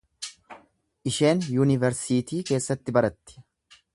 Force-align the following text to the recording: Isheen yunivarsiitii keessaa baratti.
Isheen 1.11 1.43
yunivarsiitii 1.57 2.41
keessaa 2.51 2.79
baratti. 2.99 3.41